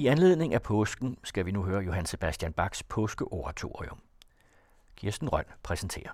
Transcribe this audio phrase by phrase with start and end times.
[0.00, 3.98] I anledning af påsken skal vi nu høre Johann Sebastian Bachs påskeoratorium.
[4.96, 6.10] Kirsten Røn præsenterer.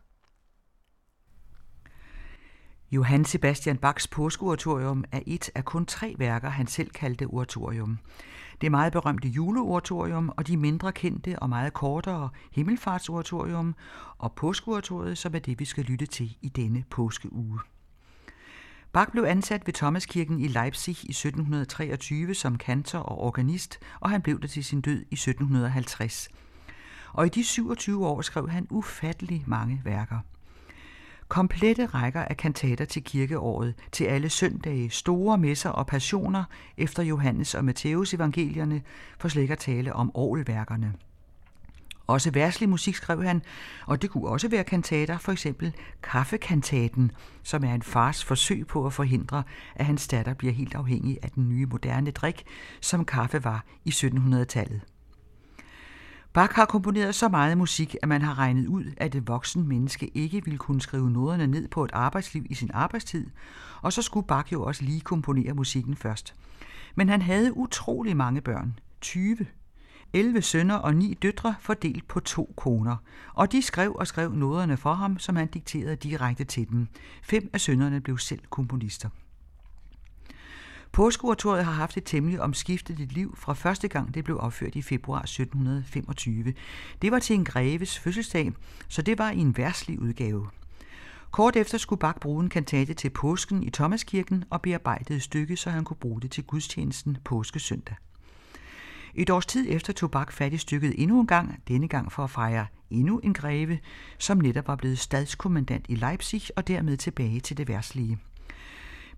[2.90, 7.98] Johann Sebastian Bachs påskeoratorium er et af kun tre værker, han selv kaldte oratorium.
[8.60, 13.74] Det meget berømte juleoratorium og de mindre kendte og meget kortere himmelfartsoratorium
[14.18, 17.60] og påskeoratoriet, som er det, vi skal lytte til i denne påskeuge.
[18.94, 24.22] Bach blev ansat ved Thomaskirken i Leipzig i 1723 som kantor og organist, og han
[24.22, 26.28] blev der til sin død i 1750.
[27.12, 30.18] Og i de 27 år skrev han ufattelig mange værker.
[31.28, 36.44] Komplette rækker af kantater til kirkeåret, til alle søndage, store messer og passioner
[36.76, 38.82] efter Johannes og Matthæus evangelierne,
[39.18, 40.94] for slet ikke at tale om orgelværkerne.
[42.06, 43.42] Også værslig musik skrev han,
[43.86, 47.10] og det kunne også være kantater, for eksempel Kaffekantaten,
[47.42, 49.42] som er en fars forsøg på at forhindre,
[49.74, 52.44] at hans datter bliver helt afhængig af den nye moderne drik,
[52.80, 54.80] som kaffe var i 1700-tallet.
[56.32, 60.10] Bach har komponeret så meget musik, at man har regnet ud, at et voksen menneske
[60.14, 63.26] ikke ville kunne skrive noderne ned på et arbejdsliv i sin arbejdstid,
[63.82, 66.34] og så skulle Bach jo også lige komponere musikken først.
[66.94, 69.36] Men han havde utrolig mange børn, 20
[70.14, 72.96] 11 sønner og ni døtre fordelt på to koner,
[73.34, 76.86] og de skrev og skrev noderne for ham, som han dikterede direkte til dem.
[77.22, 79.08] Fem af sønnerne blev selv komponister.
[80.92, 85.22] Påskeoratoriet har haft et temmelig omskiftet liv fra første gang det blev opført i februar
[85.22, 86.54] 1725.
[87.02, 88.52] Det var til en greves fødselsdag,
[88.88, 90.48] så det var i en værslig udgave.
[91.30, 95.70] Kort efter skulle Bach bruge en kantate til påsken i Thomaskirken og bearbejdede stykket, så
[95.70, 97.96] han kunne bruge det til gudstjenesten påskesøndag.
[99.14, 102.24] Et års tid efter tog Bach fat i stykket endnu en gang, denne gang for
[102.24, 103.78] at fejre endnu en greve,
[104.18, 108.18] som netop var blevet stadskommandant i Leipzig og dermed tilbage til det værtslige.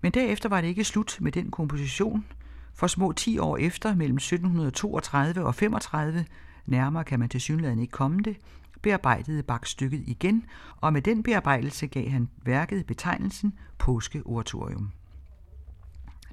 [0.01, 2.25] Men derefter var det ikke slut med den komposition,
[2.73, 6.25] for små 10 år efter, mellem 1732 og 35,
[6.65, 8.37] nærmere kan man til synligheden ikke komme det,
[8.81, 10.45] bearbejdede Bach stykket igen,
[10.81, 14.91] og med den bearbejdelse gav han værket betegnelsen Påskeoratorium.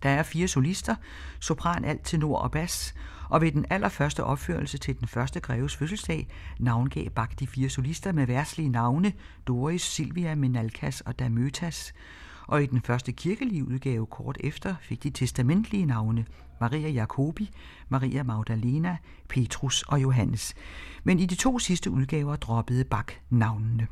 [0.03, 0.94] Der er fire solister,
[1.41, 2.94] sopran, alt, tenor og bas,
[3.28, 8.12] og ved den allerførste opførelse til den første greves fødselsdag navngav Bach de fire solister
[8.12, 9.12] med værtslige navne
[9.46, 11.94] Doris, Silvia, Menalkas og Damøtas,
[12.46, 16.26] og i den første kirkelige udgave kort efter fik de testamentlige navne
[16.60, 17.50] Maria Jacobi,
[17.88, 18.96] Maria Magdalena,
[19.28, 20.54] Petrus og Johannes.
[21.04, 23.86] Men i de to sidste udgaver droppede Bach navnene.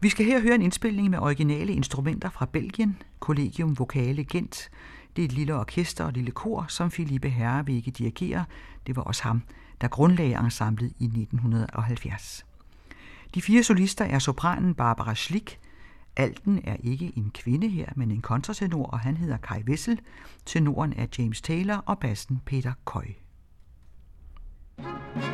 [0.00, 4.70] Vi skal her høre en indspilning med originale instrumenter fra Belgien, Collegium Vocale Gent.
[5.16, 8.44] Det er et lille orkester og et lille kor, som Philippe Herrevikke dirigerer.
[8.86, 9.42] Det var også ham,
[9.80, 12.46] der grundlagde ensemblet i 1970.
[13.34, 15.58] De fire solister er sopranen Barbara Schlick,
[16.16, 20.00] Alten er ikke en kvinde her, men en kontratenor, og han hedder Kai Wessel.
[20.46, 23.06] Tenoren er James Taylor og bassen Peter Køj.
[24.76, 25.33] thank you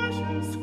[0.00, 0.58] Zeichens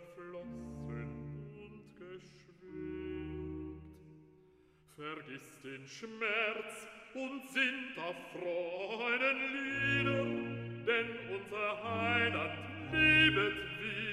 [0.00, 1.08] zerflossen
[1.54, 2.60] und geschwebt.
[4.96, 10.22] Vergiss den Schmerz und sinnt auf Freudenlieder,
[10.86, 12.58] denn unser Heiland
[12.92, 14.09] liebet wir.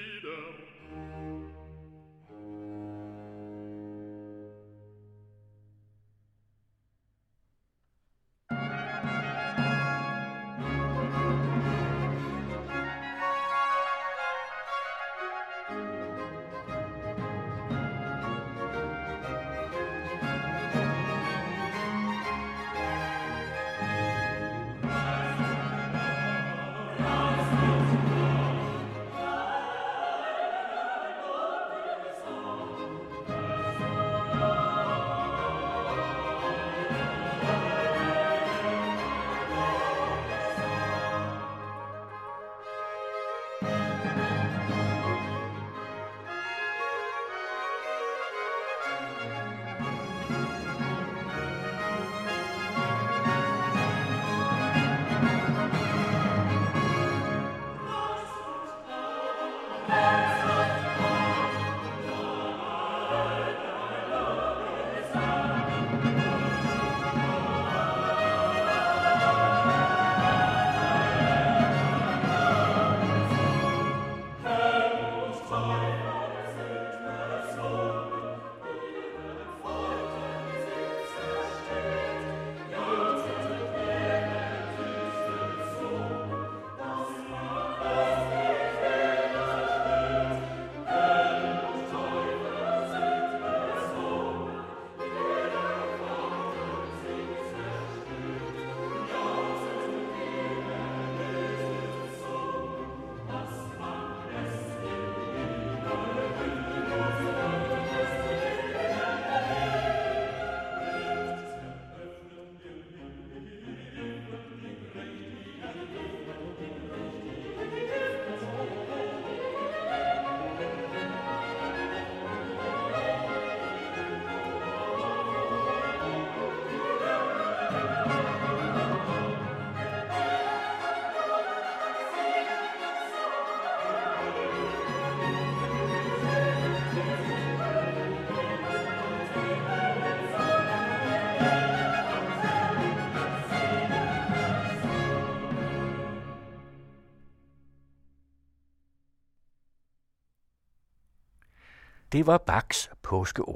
[152.18, 153.47] Det var Bachs påske